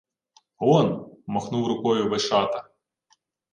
[0.59, 2.69] —Он!— махнув рукою Вишата.